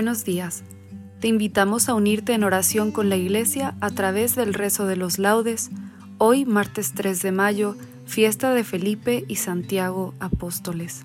Buenos 0.00 0.24
días. 0.24 0.62
Te 1.20 1.28
invitamos 1.28 1.90
a 1.90 1.94
unirte 1.94 2.32
en 2.32 2.42
oración 2.42 2.90
con 2.90 3.10
la 3.10 3.18
Iglesia 3.18 3.74
a 3.82 3.90
través 3.90 4.34
del 4.34 4.54
rezo 4.54 4.86
de 4.86 4.96
los 4.96 5.18
laudes, 5.18 5.70
hoy 6.16 6.46
martes 6.46 6.94
3 6.94 7.20
de 7.20 7.32
mayo, 7.32 7.76
fiesta 8.06 8.54
de 8.54 8.64
Felipe 8.64 9.26
y 9.28 9.36
Santiago 9.36 10.14
apóstoles. 10.18 11.04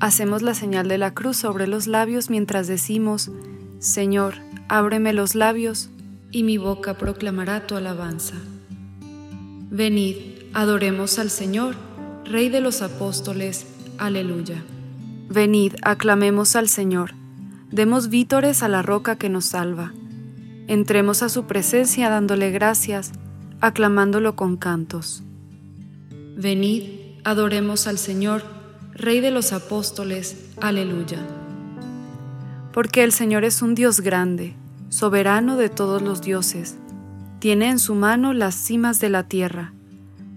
Hacemos 0.00 0.42
la 0.42 0.52
señal 0.52 0.86
de 0.86 0.98
la 0.98 1.14
cruz 1.14 1.38
sobre 1.38 1.66
los 1.66 1.86
labios 1.86 2.28
mientras 2.28 2.66
decimos, 2.66 3.30
Señor, 3.78 4.34
ábreme 4.68 5.14
los 5.14 5.34
labios, 5.34 5.88
y 6.30 6.42
mi 6.42 6.58
boca 6.58 6.98
proclamará 6.98 7.66
tu 7.66 7.74
alabanza. 7.74 8.34
Venid, 9.70 10.16
adoremos 10.52 11.18
al 11.18 11.30
Señor, 11.30 11.74
Rey 12.26 12.50
de 12.50 12.60
los 12.60 12.82
apóstoles. 12.82 13.66
Aleluya. 13.96 14.62
Venid, 15.30 15.74
aclamemos 15.82 16.56
al 16.56 16.68
Señor, 16.68 17.12
demos 17.70 18.08
vítores 18.08 18.62
a 18.62 18.68
la 18.68 18.80
roca 18.80 19.16
que 19.16 19.28
nos 19.28 19.44
salva. 19.44 19.92
Entremos 20.68 21.22
a 21.22 21.28
su 21.28 21.44
presencia 21.44 22.08
dándole 22.08 22.50
gracias, 22.50 23.12
aclamándolo 23.60 24.36
con 24.36 24.56
cantos. 24.56 25.22
Venid, 26.36 26.84
adoremos 27.24 27.86
al 27.86 27.98
Señor, 27.98 28.42
Rey 28.94 29.20
de 29.20 29.30
los 29.30 29.52
apóstoles. 29.52 30.48
Aleluya. 30.60 31.18
Porque 32.72 33.04
el 33.04 33.12
Señor 33.12 33.44
es 33.44 33.62
un 33.62 33.74
Dios 33.76 34.00
grande, 34.00 34.56
soberano 34.88 35.56
de 35.56 35.68
todos 35.68 36.02
los 36.02 36.20
dioses. 36.20 36.78
Tiene 37.38 37.68
en 37.68 37.78
su 37.78 37.94
mano 37.94 38.32
las 38.32 38.56
cimas 38.56 38.98
de 38.98 39.10
la 39.10 39.22
tierra. 39.24 39.72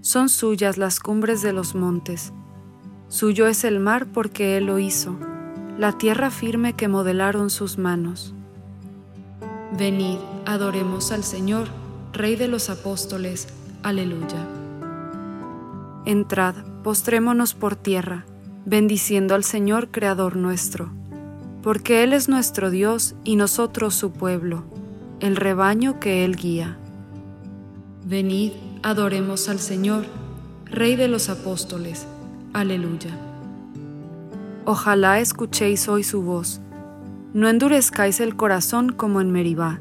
Son 0.00 0.28
suyas 0.28 0.78
las 0.78 1.00
cumbres 1.00 1.42
de 1.42 1.52
los 1.52 1.74
montes. 1.74 2.32
Suyo 3.12 3.46
es 3.46 3.64
el 3.64 3.78
mar 3.78 4.06
porque 4.06 4.56
Él 4.56 4.64
lo 4.64 4.78
hizo, 4.78 5.18
la 5.76 5.92
tierra 5.98 6.30
firme 6.30 6.72
que 6.72 6.88
modelaron 6.88 7.50
sus 7.50 7.76
manos. 7.76 8.32
Venid, 9.76 10.16
adoremos 10.46 11.12
al 11.12 11.22
Señor, 11.22 11.68
Rey 12.14 12.36
de 12.36 12.48
los 12.48 12.70
apóstoles. 12.70 13.48
Aleluya. 13.82 14.48
Entrad, 16.06 16.54
postrémonos 16.82 17.52
por 17.52 17.76
tierra, 17.76 18.24
bendiciendo 18.64 19.34
al 19.34 19.44
Señor, 19.44 19.90
Creador 19.90 20.36
nuestro, 20.36 20.90
porque 21.62 22.04
Él 22.04 22.14
es 22.14 22.30
nuestro 22.30 22.70
Dios 22.70 23.14
y 23.24 23.36
nosotros 23.36 23.94
su 23.94 24.12
pueblo, 24.12 24.64
el 25.20 25.36
rebaño 25.36 26.00
que 26.00 26.24
Él 26.24 26.34
guía. 26.34 26.78
Venid, 28.06 28.52
adoremos 28.82 29.50
al 29.50 29.58
Señor, 29.58 30.06
Rey 30.64 30.96
de 30.96 31.08
los 31.08 31.28
apóstoles. 31.28 32.06
Aleluya. 32.52 33.10
Ojalá 34.64 35.20
escuchéis 35.20 35.88
hoy 35.88 36.04
su 36.04 36.22
voz. 36.22 36.60
No 37.32 37.48
endurezcáis 37.48 38.20
el 38.20 38.36
corazón 38.36 38.90
como 38.90 39.20
en 39.22 39.30
Meribá, 39.30 39.80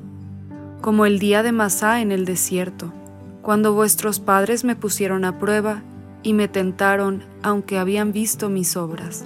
como 0.79 1.05
el 1.05 1.19
día 1.19 1.43
de 1.43 1.51
Masá 1.51 1.99
en 1.99 2.11
el 2.11 2.23
desierto, 2.23 2.93
cuando 3.41 3.73
vuestros 3.73 4.19
padres 4.19 4.63
me 4.63 4.75
pusieron 4.75 5.25
a 5.25 5.37
prueba 5.37 5.83
y 6.23 6.33
me 6.33 6.47
tentaron 6.47 7.23
aunque 7.43 7.77
habían 7.77 8.13
visto 8.13 8.49
mis 8.49 8.77
obras. 8.77 9.25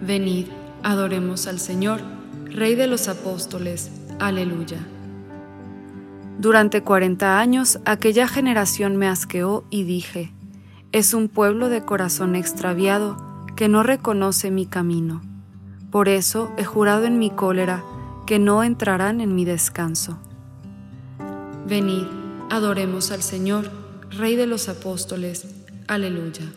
Venid, 0.00 0.46
adoremos 0.82 1.46
al 1.46 1.58
Señor, 1.58 2.00
Rey 2.46 2.74
de 2.74 2.86
los 2.86 3.08
apóstoles. 3.08 3.90
Aleluya. 4.18 4.78
Durante 6.38 6.82
cuarenta 6.82 7.38
años 7.38 7.80
aquella 7.84 8.26
generación 8.26 8.96
me 8.96 9.08
asqueó 9.08 9.64
y 9.70 9.84
dije, 9.84 10.32
es 10.92 11.14
un 11.14 11.28
pueblo 11.28 11.68
de 11.68 11.84
corazón 11.84 12.34
extraviado 12.34 13.16
que 13.54 13.68
no 13.68 13.82
reconoce 13.82 14.50
mi 14.50 14.66
camino. 14.66 15.22
Por 15.90 16.08
eso 16.08 16.52
he 16.56 16.64
jurado 16.64 17.04
en 17.04 17.18
mi 17.18 17.30
cólera 17.30 17.84
que 18.26 18.38
no 18.38 18.64
entrarán 18.64 19.20
en 19.20 19.34
mi 19.34 19.44
descanso. 19.44 20.18
Venid, 21.66 22.04
adoremos 22.50 23.12
al 23.12 23.22
Señor, 23.22 23.70
Rey 24.10 24.34
de 24.34 24.46
los 24.46 24.68
apóstoles. 24.68 25.46
Aleluya. 25.86 26.52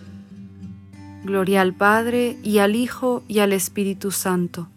Gloria 1.23 1.61
al 1.61 1.73
Padre 1.73 2.37
y 2.41 2.57
al 2.57 2.75
Hijo 2.75 3.23
y 3.27 3.39
al 3.39 3.53
Espíritu 3.53 4.11
Santo, 4.11 4.69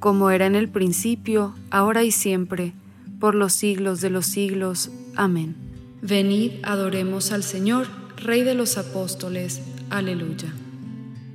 como 0.00 0.30
era 0.30 0.46
en 0.46 0.56
el 0.56 0.68
principio, 0.68 1.54
ahora 1.70 2.02
y 2.02 2.10
siempre, 2.10 2.74
por 3.20 3.36
los 3.36 3.52
siglos 3.52 4.00
de 4.00 4.10
los 4.10 4.26
siglos. 4.26 4.90
Amén. 5.14 5.56
Venid, 6.02 6.52
adoremos 6.64 7.30
al 7.32 7.44
Señor 7.44 7.86
Rey 8.16 8.44
de 8.44 8.54
los 8.54 8.78
apóstoles. 8.78 9.60
Aleluya. 9.90 10.52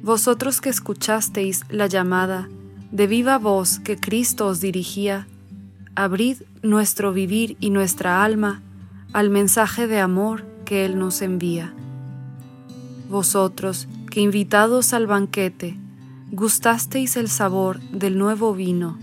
Vosotros 0.01 0.61
que 0.61 0.69
escuchasteis 0.69 1.63
la 1.69 1.85
llamada 1.85 2.49
de 2.91 3.05
viva 3.05 3.37
voz 3.37 3.79
que 3.79 3.97
Cristo 3.97 4.47
os 4.47 4.61
dirigía, 4.61 5.27
abrid 5.95 6.37
nuestro 6.63 7.13
vivir 7.13 7.55
y 7.59 7.69
nuestra 7.69 8.23
alma 8.23 8.61
al 9.13 9.29
mensaje 9.29 9.85
de 9.85 9.99
amor 9.99 10.43
que 10.65 10.83
Él 10.83 10.97
nos 10.97 11.21
envía. 11.21 11.71
Vosotros 13.09 13.87
que 14.09 14.21
invitados 14.21 14.93
al 14.93 15.05
banquete, 15.05 15.77
gustasteis 16.31 17.15
el 17.15 17.29
sabor 17.29 17.79
del 17.91 18.17
nuevo 18.17 18.55
vino, 18.55 18.97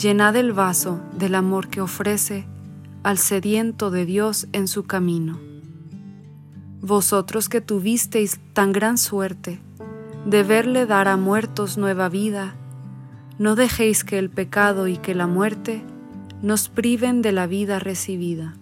llenad 0.00 0.34
el 0.34 0.52
vaso 0.52 1.00
del 1.16 1.36
amor 1.36 1.68
que 1.68 1.80
ofrece 1.80 2.44
al 3.04 3.18
sediento 3.18 3.92
de 3.92 4.04
Dios 4.04 4.48
en 4.52 4.66
su 4.66 4.84
camino 4.84 5.53
vosotros 6.84 7.48
que 7.48 7.62
tuvisteis 7.62 8.38
tan 8.52 8.72
gran 8.72 8.98
suerte 8.98 9.58
de 10.26 10.42
verle 10.42 10.84
dar 10.84 11.08
a 11.08 11.16
muertos 11.16 11.78
nueva 11.78 12.10
vida, 12.10 12.56
no 13.38 13.56
dejéis 13.56 14.04
que 14.04 14.18
el 14.18 14.28
pecado 14.28 14.86
y 14.86 14.98
que 14.98 15.14
la 15.14 15.26
muerte 15.26 15.82
nos 16.42 16.68
priven 16.68 17.22
de 17.22 17.32
la 17.32 17.46
vida 17.46 17.78
recibida. 17.78 18.54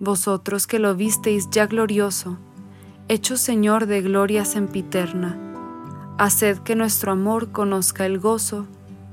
Vosotros 0.00 0.66
que 0.66 0.80
lo 0.80 0.96
visteis 0.96 1.48
ya 1.50 1.66
glorioso, 1.66 2.36
hecho 3.06 3.36
Señor 3.36 3.86
de 3.86 4.02
gloria 4.02 4.44
sempiterna, 4.44 5.38
haced 6.18 6.58
que 6.58 6.74
nuestro 6.74 7.12
amor 7.12 7.52
conozca 7.52 8.06
el 8.06 8.18
gozo 8.18 8.66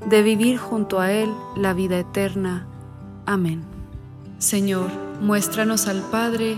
de 0.09 0.23
vivir 0.23 0.57
junto 0.57 0.99
a 0.99 1.11
Él 1.11 1.29
la 1.55 1.75
vida 1.75 1.99
eterna. 1.99 2.65
Amén. 3.27 3.63
Señor, 4.39 4.89
muéstranos 5.21 5.87
al 5.87 6.01
Padre 6.09 6.57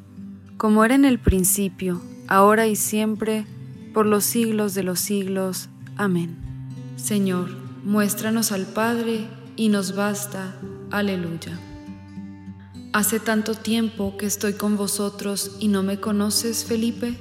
como 0.61 0.85
era 0.85 0.93
en 0.93 1.05
el 1.05 1.17
principio, 1.17 2.03
ahora 2.27 2.67
y 2.67 2.75
siempre, 2.75 3.47
por 3.95 4.05
los 4.05 4.23
siglos 4.23 4.75
de 4.75 4.83
los 4.83 4.99
siglos. 4.99 5.69
Amén. 5.97 6.37
Señor, 6.97 7.49
muéstranos 7.83 8.51
al 8.51 8.67
Padre, 8.67 9.27
y 9.55 9.69
nos 9.69 9.95
basta. 9.95 10.53
Aleluya. 10.91 11.59
Hace 12.93 13.19
tanto 13.19 13.55
tiempo 13.55 14.17
que 14.17 14.27
estoy 14.27 14.53
con 14.53 14.77
vosotros 14.77 15.57
y 15.59 15.67
no 15.67 15.81
me 15.81 15.99
conoces, 15.99 16.63
Felipe. 16.63 17.17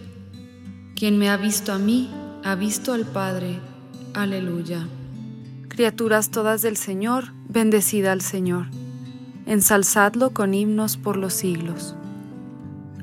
Quien 0.94 1.16
me 1.16 1.30
ha 1.30 1.38
visto 1.38 1.72
a 1.72 1.78
mí, 1.78 2.10
ha 2.44 2.54
visto 2.56 2.92
al 2.92 3.06
Padre. 3.06 3.58
Aleluya. 4.12 4.86
Criaturas 5.68 6.30
todas 6.30 6.60
del 6.60 6.76
Señor, 6.76 7.32
bendecida 7.48 8.12
al 8.12 8.20
Señor. 8.20 8.66
Ensalzadlo 9.46 10.34
con 10.34 10.52
himnos 10.52 10.98
por 10.98 11.16
los 11.16 11.32
siglos. 11.32 11.96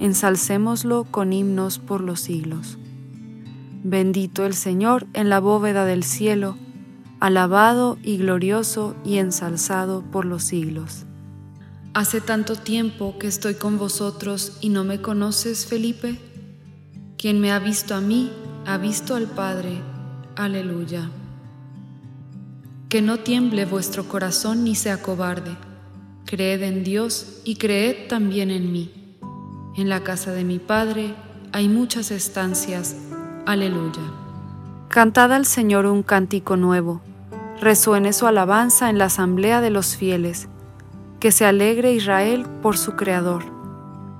Ensalcémoslo 0.00 1.04
con 1.04 1.32
himnos 1.32 1.78
por 1.78 2.00
los 2.00 2.20
siglos. 2.20 2.78
Bendito 3.82 4.46
el 4.46 4.54
Señor 4.54 5.06
en 5.12 5.28
la 5.28 5.40
bóveda 5.40 5.84
del 5.84 6.04
cielo 6.04 6.56
alabado 7.20 7.98
y 8.02 8.16
glorioso 8.16 8.94
y 9.04 9.18
ensalzado 9.18 10.02
por 10.02 10.24
los 10.24 10.44
siglos. 10.44 11.04
Hace 11.94 12.20
tanto 12.20 12.54
tiempo 12.54 13.16
que 13.18 13.26
estoy 13.26 13.54
con 13.54 13.78
vosotros 13.78 14.58
y 14.60 14.68
no 14.68 14.84
me 14.84 15.00
conoces, 15.00 15.66
Felipe. 15.66 16.18
Quien 17.16 17.40
me 17.40 17.50
ha 17.50 17.58
visto 17.58 17.94
a 17.94 18.00
mí, 18.00 18.30
ha 18.66 18.78
visto 18.78 19.16
al 19.16 19.26
Padre. 19.26 19.80
Aleluya. 20.36 21.10
Que 22.88 23.02
no 23.02 23.18
tiemble 23.18 23.64
vuestro 23.64 24.08
corazón 24.08 24.62
ni 24.62 24.74
sea 24.76 25.02
cobarde. 25.02 25.56
Creed 26.24 26.62
en 26.62 26.84
Dios 26.84 27.40
y 27.44 27.56
creed 27.56 28.06
también 28.08 28.50
en 28.50 28.70
mí. 28.70 28.97
En 29.78 29.88
la 29.88 30.00
casa 30.00 30.32
de 30.32 30.42
mi 30.42 30.58
Padre 30.58 31.14
hay 31.52 31.68
muchas 31.68 32.10
estancias. 32.10 32.96
Aleluya. 33.46 34.02
Cantad 34.88 35.32
al 35.32 35.46
Señor 35.46 35.86
un 35.86 36.02
cántico 36.02 36.56
nuevo 36.56 37.00
resuene 37.60 38.12
su 38.12 38.26
alabanza 38.26 38.90
en 38.90 38.98
la 38.98 39.04
asamblea 39.04 39.60
de 39.60 39.70
los 39.70 39.96
fieles, 39.96 40.48
que 41.20 41.30
se 41.30 41.46
alegre 41.46 41.92
Israel 41.92 42.44
por 42.60 42.76
su 42.76 42.96
Creador, 42.96 43.44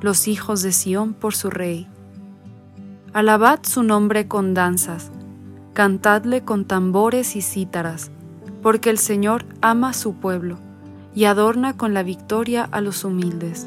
los 0.00 0.28
hijos 0.28 0.62
de 0.62 0.70
Sión 0.70 1.12
por 1.12 1.34
su 1.34 1.50
Rey. 1.50 1.88
Alabad 3.12 3.58
su 3.64 3.82
nombre 3.82 4.28
con 4.28 4.54
danzas, 4.54 5.10
cantadle 5.72 6.44
con 6.44 6.66
tambores 6.66 7.34
y 7.34 7.42
cítaras, 7.42 8.12
porque 8.62 8.90
el 8.90 8.98
Señor 8.98 9.44
ama 9.60 9.92
su 9.92 10.14
pueblo 10.14 10.60
y 11.16 11.24
adorna 11.24 11.76
con 11.76 11.94
la 11.94 12.04
victoria 12.04 12.62
a 12.62 12.80
los 12.80 13.02
humildes. 13.02 13.66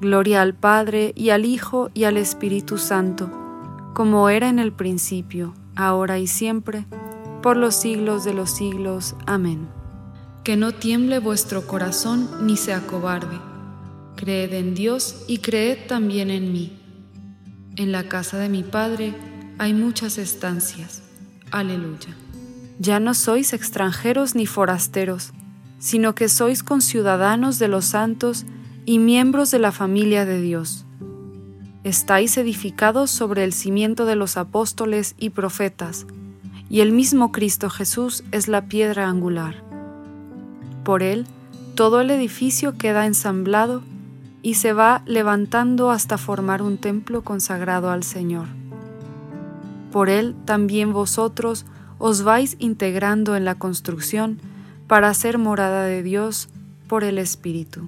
Gloria 0.00 0.42
al 0.42 0.54
Padre 0.54 1.12
y 1.16 1.30
al 1.30 1.44
Hijo 1.44 1.90
y 1.92 2.04
al 2.04 2.16
Espíritu 2.16 2.78
Santo, 2.78 3.30
como 3.94 4.28
era 4.28 4.48
en 4.48 4.60
el 4.60 4.72
principio, 4.72 5.54
ahora 5.74 6.20
y 6.20 6.28
siempre, 6.28 6.86
por 7.42 7.56
los 7.56 7.74
siglos 7.74 8.22
de 8.22 8.32
los 8.32 8.50
siglos. 8.50 9.16
Amén. 9.26 9.68
Que 10.44 10.56
no 10.56 10.70
tiemble 10.70 11.18
vuestro 11.18 11.66
corazón 11.66 12.28
ni 12.42 12.56
sea 12.56 12.86
cobarde. 12.86 13.40
Creed 14.14 14.52
en 14.52 14.76
Dios 14.76 15.24
y 15.26 15.38
creed 15.38 15.88
también 15.88 16.30
en 16.30 16.52
mí. 16.52 16.78
En 17.74 17.90
la 17.90 18.04
casa 18.04 18.38
de 18.38 18.48
mi 18.48 18.62
Padre 18.62 19.14
hay 19.58 19.74
muchas 19.74 20.16
estancias. 20.16 21.02
Aleluya. 21.50 22.16
Ya 22.78 23.00
no 23.00 23.14
sois 23.14 23.52
extranjeros 23.52 24.36
ni 24.36 24.46
forasteros, 24.46 25.32
sino 25.80 26.14
que 26.14 26.28
sois 26.28 26.62
conciudadanos 26.62 27.58
de 27.58 27.66
los 27.66 27.86
santos 27.86 28.44
y 28.44 28.57
miembros 28.96 29.50
de 29.50 29.58
la 29.58 29.70
familia 29.70 30.24
de 30.24 30.40
Dios. 30.40 30.86
Estáis 31.84 32.38
edificados 32.38 33.10
sobre 33.10 33.44
el 33.44 33.52
cimiento 33.52 34.06
de 34.06 34.16
los 34.16 34.38
apóstoles 34.38 35.14
y 35.18 35.28
profetas, 35.28 36.06
y 36.70 36.80
el 36.80 36.92
mismo 36.92 37.30
Cristo 37.30 37.68
Jesús 37.68 38.24
es 38.32 38.48
la 38.48 38.62
piedra 38.62 39.10
angular. 39.10 39.62
Por 40.84 41.02
él, 41.02 41.26
todo 41.74 42.00
el 42.00 42.10
edificio 42.10 42.78
queda 42.78 43.04
ensamblado 43.04 43.82
y 44.40 44.54
se 44.54 44.72
va 44.72 45.02
levantando 45.04 45.90
hasta 45.90 46.16
formar 46.16 46.62
un 46.62 46.78
templo 46.78 47.20
consagrado 47.20 47.90
al 47.90 48.04
Señor. 48.04 48.46
Por 49.92 50.08
él 50.08 50.34
también 50.46 50.94
vosotros 50.94 51.66
os 51.98 52.22
vais 52.22 52.56
integrando 52.58 53.36
en 53.36 53.44
la 53.44 53.56
construcción 53.56 54.40
para 54.86 55.12
ser 55.12 55.36
morada 55.36 55.84
de 55.84 56.02
Dios 56.02 56.48
por 56.86 57.04
el 57.04 57.18
Espíritu. 57.18 57.86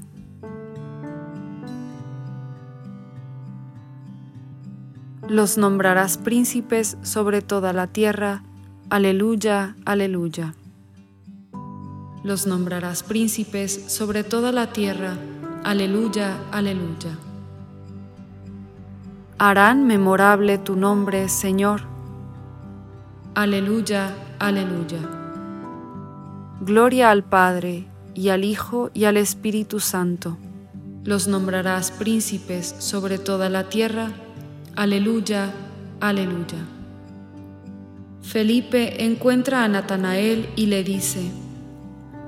Los 5.31 5.59
nombrarás 5.59 6.19
príncipes 6.19 6.99
sobre 7.03 7.41
toda 7.41 7.73
la 7.73 7.87
tierra. 7.87 8.43
Aleluya, 8.91 9.77
aleluya. 9.85 10.57
Los 12.25 12.49
nombrarás 12.49 13.05
príncipes 13.05 13.85
sobre 13.87 14.25
toda 14.25 14.51
la 14.51 14.73
tierra. 14.73 15.17
Aleluya, 15.63 16.37
aleluya. 16.51 17.17
Harán 19.39 19.87
memorable 19.87 20.59
tu 20.59 20.75
nombre, 20.75 21.29
Señor. 21.29 21.83
Aleluya, 23.37 24.13
aleluya. 24.41 24.99
Gloria 26.61 27.13
al 27.13 27.23
Padre, 27.23 27.87
y 28.15 28.31
al 28.31 28.43
Hijo, 28.43 28.91
y 28.95 29.05
al 29.05 29.17
Espíritu 29.17 29.79
Santo. 29.79 30.39
Los 31.05 31.29
nombrarás 31.29 31.93
príncipes 31.93 32.75
sobre 32.81 33.17
toda 33.19 33.49
la 33.49 33.69
tierra. 33.69 34.11
Aleluya, 34.77 35.53
aleluya. 36.01 36.67
Felipe 38.23 39.05
encuentra 39.05 39.65
a 39.65 39.69
Natanael 39.69 40.49
y 40.57 40.67
le 40.67 40.85
dice, 40.85 41.31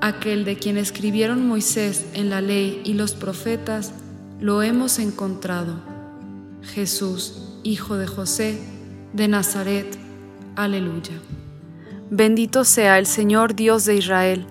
aquel 0.01 0.43
de 0.43 0.57
quien 0.57 0.77
escribieron 0.77 1.47
Moisés 1.47 2.05
en 2.13 2.29
la 2.29 2.41
ley 2.41 2.81
y 2.83 2.93
los 2.93 3.13
profetas, 3.13 3.93
lo 4.41 4.61
hemos 4.61 4.99
encontrado. 4.99 5.75
Jesús, 6.61 7.59
Hijo 7.63 7.95
de 7.95 8.07
José, 8.07 8.59
de 9.13 9.29
Nazaret. 9.29 9.97
Aleluya. 10.57 11.13
Bendito 12.09 12.65
sea 12.65 12.99
el 12.99 13.05
Señor 13.05 13.55
Dios 13.55 13.85
de 13.85 13.95
Israel, 13.95 14.45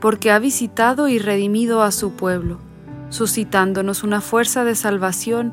porque 0.00 0.30
ha 0.30 0.38
visitado 0.38 1.08
y 1.08 1.18
redimido 1.18 1.82
a 1.82 1.92
su 1.92 2.12
pueblo, 2.12 2.58
suscitándonos 3.10 4.02
una 4.02 4.22
fuerza 4.22 4.64
de 4.64 4.74
salvación 4.74 5.52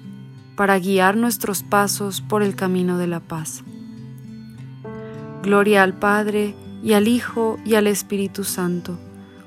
para 0.55 0.79
guiar 0.79 1.17
nuestros 1.17 1.63
pasos 1.63 2.21
por 2.21 2.43
el 2.43 2.55
camino 2.55 2.97
de 2.97 3.07
la 3.07 3.19
paz. 3.19 3.63
Gloria 5.43 5.83
al 5.83 5.97
Padre, 5.97 6.55
y 6.83 6.93
al 6.93 7.07
Hijo, 7.07 7.59
y 7.65 7.75
al 7.75 7.87
Espíritu 7.87 8.43
Santo 8.43 8.97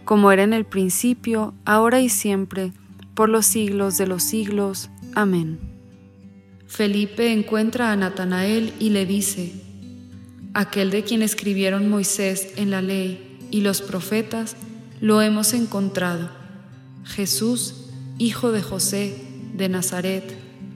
como 0.05 0.31
era 0.31 0.43
en 0.43 0.53
el 0.53 0.65
principio, 0.65 1.55
ahora 1.65 2.01
y 2.01 2.09
siempre, 2.09 2.73
por 3.15 3.29
los 3.29 3.47
siglos 3.47 3.97
de 3.97 4.07
los 4.07 4.23
siglos. 4.23 4.91
Amén. 5.15 5.59
Felipe 6.67 7.33
encuentra 7.33 7.93
a 7.93 7.97
Natanael 7.97 8.73
y 8.79 8.91
le 8.91 9.07
dice, 9.07 9.55
aquel 10.53 10.91
de 10.91 11.05
quien 11.05 11.23
escribieron 11.23 11.89
Moisés 11.89 12.49
en 12.57 12.71
la 12.71 12.83
ley 12.83 13.39
y 13.51 13.61
los 13.61 13.81
profetas, 13.81 14.57
lo 15.01 15.23
hemos 15.23 15.55
encontrado, 15.55 16.31
Jesús, 17.05 17.91
hijo 18.19 18.53
de 18.53 18.63
José, 18.63 19.17
de 19.55 19.69
Nazaret. 19.69 20.44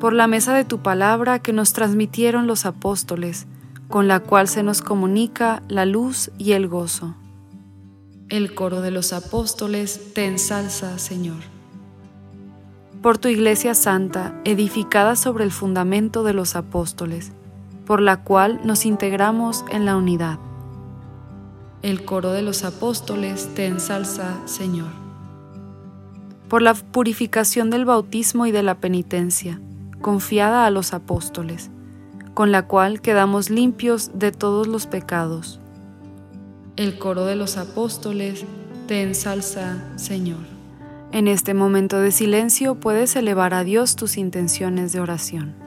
Por 0.00 0.12
la 0.12 0.26
mesa 0.26 0.54
de 0.54 0.64
tu 0.64 0.82
palabra 0.82 1.38
que 1.38 1.54
nos 1.54 1.72
transmitieron 1.72 2.46
los 2.46 2.66
apóstoles, 2.66 3.46
con 3.88 4.08
la 4.08 4.20
cual 4.20 4.46
se 4.46 4.62
nos 4.62 4.82
comunica 4.82 5.62
la 5.68 5.86
luz 5.86 6.30
y 6.36 6.52
el 6.52 6.68
gozo. 6.68 7.14
El 8.28 8.54
coro 8.54 8.82
de 8.82 8.90
los 8.90 9.12
apóstoles 9.14 10.12
te 10.12 10.26
ensalza, 10.26 10.98
Señor. 10.98 11.38
Por 13.00 13.16
tu 13.16 13.28
iglesia 13.28 13.74
santa, 13.74 14.34
edificada 14.44 15.16
sobre 15.16 15.44
el 15.44 15.52
fundamento 15.52 16.24
de 16.24 16.34
los 16.34 16.56
apóstoles, 16.56 17.32
por 17.86 18.02
la 18.02 18.22
cual 18.22 18.60
nos 18.64 18.84
integramos 18.84 19.64
en 19.70 19.86
la 19.86 19.96
unidad. 19.96 20.38
El 21.82 22.04
coro 22.04 22.32
de 22.32 22.42
los 22.42 22.64
apóstoles 22.64 23.48
te 23.54 23.66
ensalza, 23.66 24.36
Señor. 24.46 24.90
Por 26.48 26.62
la 26.62 26.74
purificación 26.74 27.70
del 27.70 27.84
bautismo 27.84 28.44
y 28.46 28.50
de 28.50 28.62
la 28.62 28.74
penitencia, 28.74 29.60
confiada 30.06 30.66
a 30.66 30.70
los 30.70 30.94
apóstoles, 30.94 31.68
con 32.32 32.52
la 32.52 32.68
cual 32.68 33.00
quedamos 33.00 33.50
limpios 33.50 34.12
de 34.14 34.30
todos 34.30 34.68
los 34.68 34.86
pecados 34.86 35.58
el 36.76 36.98
coro 36.98 37.24
de 37.24 37.36
los 37.36 37.56
apóstoles 37.56 38.44
te 38.86 39.02
ensalza, 39.02 39.82
Señor. 39.96 40.44
En 41.10 41.26
este 41.26 41.54
momento 41.54 41.98
de 42.00 42.12
silencio 42.12 42.74
puedes 42.74 43.16
elevar 43.16 43.54
a 43.54 43.64
Dios 43.64 43.96
tus 43.96 44.18
intenciones 44.18 44.92
de 44.92 45.00
oración. 45.00 45.65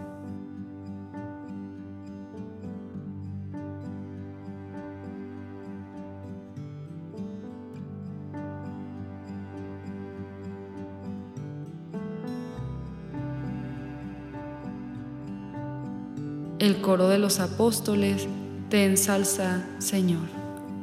De 16.98 17.20
los 17.20 17.40
apóstoles 17.40 18.28
te 18.70 18.84
ensalza, 18.86 19.64
Señor. 19.78 20.28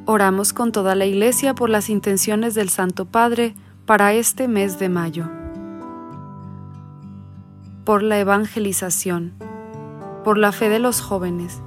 Oramos 0.04 0.52
con 0.52 0.70
toda 0.70 0.94
la 0.94 1.04
Iglesia 1.04 1.54
por 1.54 1.68
las 1.68 1.90
intenciones 1.90 2.54
del 2.54 2.68
Santo 2.68 3.06
Padre 3.06 3.56
para 3.86 4.12
este 4.14 4.46
mes 4.46 4.78
de 4.78 4.88
mayo. 4.88 5.28
Por 7.84 8.04
la 8.04 8.20
evangelización, 8.20 9.32
por 10.22 10.38
la 10.38 10.52
fe 10.52 10.68
de 10.68 10.78
los 10.78 11.00
jóvenes. 11.00 11.60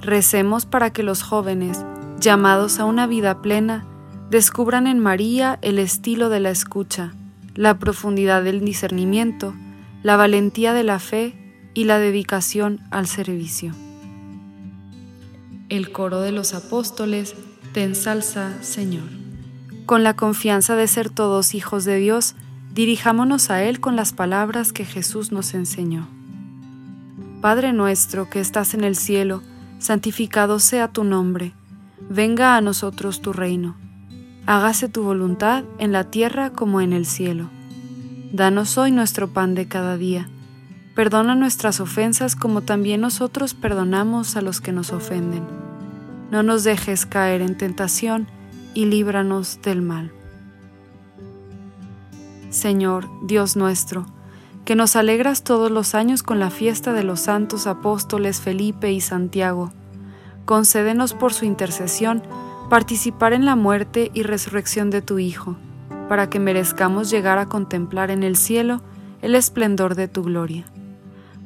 Recemos 0.00 0.66
para 0.66 0.92
que 0.92 1.04
los 1.04 1.22
jóvenes, 1.22 1.84
llamados 2.18 2.80
a 2.80 2.84
una 2.84 3.06
vida 3.06 3.40
plena, 3.40 3.86
descubran 4.30 4.88
en 4.88 4.98
María 4.98 5.60
el 5.62 5.78
estilo 5.78 6.28
de 6.28 6.40
la 6.40 6.50
escucha, 6.50 7.14
la 7.54 7.78
profundidad 7.78 8.42
del 8.42 8.64
discernimiento, 8.64 9.54
la 10.02 10.16
valentía 10.16 10.72
de 10.72 10.82
la 10.82 10.98
fe 10.98 11.43
y 11.74 11.84
la 11.84 11.98
dedicación 11.98 12.80
al 12.90 13.06
servicio. 13.06 13.74
El 15.68 15.90
coro 15.92 16.20
de 16.20 16.32
los 16.32 16.54
apóstoles 16.54 17.34
te 17.72 17.82
ensalza, 17.82 18.62
Señor. 18.62 19.08
Con 19.86 20.02
la 20.04 20.14
confianza 20.14 20.76
de 20.76 20.86
ser 20.86 21.10
todos 21.10 21.54
hijos 21.54 21.84
de 21.84 21.96
Dios, 21.96 22.36
dirijámonos 22.72 23.50
a 23.50 23.62
Él 23.64 23.80
con 23.80 23.96
las 23.96 24.12
palabras 24.12 24.72
que 24.72 24.84
Jesús 24.84 25.32
nos 25.32 25.52
enseñó. 25.54 26.08
Padre 27.40 27.72
nuestro 27.72 28.30
que 28.30 28.40
estás 28.40 28.72
en 28.74 28.84
el 28.84 28.96
cielo, 28.96 29.42
santificado 29.78 30.60
sea 30.60 30.88
tu 30.88 31.04
nombre, 31.04 31.52
venga 32.08 32.56
a 32.56 32.60
nosotros 32.60 33.20
tu 33.20 33.32
reino, 33.32 33.76
hágase 34.46 34.88
tu 34.88 35.02
voluntad 35.02 35.64
en 35.78 35.92
la 35.92 36.04
tierra 36.04 36.50
como 36.50 36.80
en 36.80 36.92
el 36.92 37.04
cielo. 37.04 37.50
Danos 38.32 38.78
hoy 38.78 38.92
nuestro 38.92 39.28
pan 39.28 39.54
de 39.54 39.68
cada 39.68 39.96
día, 39.96 40.28
perdona 40.94 41.34
nuestras 41.34 41.80
ofensas 41.80 42.36
como 42.36 42.60
también 42.62 43.00
nosotros 43.00 43.54
perdonamos 43.54 44.36
a 44.36 44.40
los 44.40 44.60
que 44.60 44.72
nos 44.72 44.92
ofenden. 44.92 45.44
No 46.30 46.42
nos 46.42 46.64
dejes 46.64 47.06
caer 47.06 47.42
en 47.42 47.56
tentación 47.56 48.28
y 48.74 48.86
líbranos 48.86 49.60
del 49.62 49.82
mal. 49.82 50.12
Señor, 52.50 53.08
Dios 53.22 53.56
nuestro, 53.56 54.06
que 54.64 54.76
nos 54.76 54.96
alegras 54.96 55.42
todos 55.42 55.70
los 55.70 55.94
años 55.94 56.22
con 56.22 56.38
la 56.38 56.50
fiesta 56.50 56.92
de 56.92 57.04
los 57.04 57.20
santos 57.20 57.66
apóstoles 57.66 58.40
Felipe 58.40 58.92
y 58.92 59.00
Santiago. 59.00 59.72
Concédenos 60.44 61.14
por 61.14 61.32
su 61.32 61.44
intercesión 61.44 62.22
participar 62.70 63.32
en 63.32 63.44
la 63.44 63.56
muerte 63.56 64.10
y 64.14 64.22
resurrección 64.22 64.90
de 64.90 65.02
tu 65.02 65.18
Hijo, 65.18 65.56
para 66.08 66.30
que 66.30 66.38
merezcamos 66.38 67.10
llegar 67.10 67.38
a 67.38 67.46
contemplar 67.46 68.10
en 68.10 68.22
el 68.22 68.36
cielo 68.36 68.80
el 69.20 69.34
esplendor 69.34 69.94
de 69.94 70.08
tu 70.08 70.22
gloria. 70.22 70.64